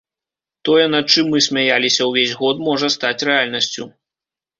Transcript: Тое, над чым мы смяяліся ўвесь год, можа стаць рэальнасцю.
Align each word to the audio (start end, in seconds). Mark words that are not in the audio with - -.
Тое, 0.67 0.85
над 0.93 1.11
чым 1.15 1.25
мы 1.33 1.41
смяяліся 1.47 2.07
ўвесь 2.11 2.33
год, 2.39 2.63
можа 2.69 2.87
стаць 2.95 3.25
рэальнасцю. 3.31 3.83